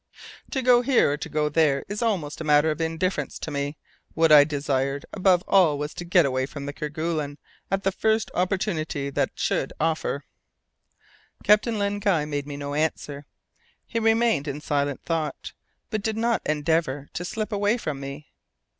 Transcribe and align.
"To 0.49 0.63
go 0.63 0.81
here 0.81 1.11
or 1.11 1.17
to 1.17 1.29
go 1.29 1.47
there 1.47 1.85
is 1.87 2.01
almost 2.01 2.41
a 2.41 2.43
matter 2.43 2.71
of 2.71 2.81
indifference 2.81 3.37
to 3.37 3.51
me. 3.51 3.77
What 4.15 4.31
I 4.31 4.43
desired 4.45 5.05
above 5.13 5.43
all 5.47 5.77
was 5.77 5.93
to 5.93 6.03
get 6.03 6.25
away 6.25 6.47
from 6.47 6.65
Kerguelen 6.73 7.37
at 7.69 7.83
the 7.83 7.91
first 7.91 8.31
opportunity 8.33 9.11
that 9.11 9.29
should 9.35 9.73
offer." 9.79 10.25
Captain 11.43 11.77
Len 11.77 11.99
Guy 11.99 12.25
made 12.25 12.47
me 12.47 12.57
no 12.57 12.73
answer; 12.73 13.27
he 13.85 13.99
remained 13.99 14.47
in 14.47 14.59
silent 14.59 15.03
thought, 15.05 15.53
but 15.91 16.01
did 16.01 16.17
not 16.17 16.41
endeavour 16.47 17.07
to 17.13 17.23
slip 17.23 17.51
away 17.51 17.77
from 17.77 17.99
me. 17.99 18.31